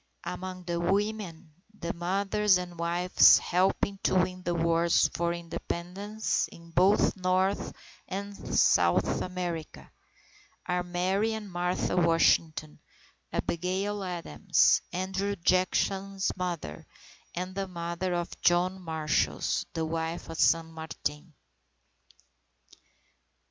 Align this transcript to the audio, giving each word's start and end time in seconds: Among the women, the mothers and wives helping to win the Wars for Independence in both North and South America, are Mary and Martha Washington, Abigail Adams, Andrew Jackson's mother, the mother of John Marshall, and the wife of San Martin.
Among 0.23 0.63
the 0.63 0.79
women, 0.79 1.51
the 1.79 1.93
mothers 1.93 2.57
and 2.57 2.79
wives 2.79 3.37
helping 3.37 3.99
to 4.01 4.15
win 4.15 4.41
the 4.41 4.55
Wars 4.55 5.07
for 5.13 5.31
Independence 5.31 6.47
in 6.51 6.71
both 6.71 7.15
North 7.15 7.71
and 8.07 8.35
South 8.35 9.21
America, 9.21 9.91
are 10.65 10.81
Mary 10.81 11.33
and 11.33 11.51
Martha 11.51 11.95
Washington, 11.95 12.79
Abigail 13.31 14.03
Adams, 14.03 14.81
Andrew 14.91 15.35
Jackson's 15.35 16.31
mother, 16.35 16.87
the 17.35 17.67
mother 17.67 18.15
of 18.15 18.41
John 18.41 18.81
Marshall, 18.81 19.35
and 19.35 19.65
the 19.73 19.85
wife 19.85 20.29
of 20.29 20.39
San 20.39 20.71
Martin. 20.71 21.35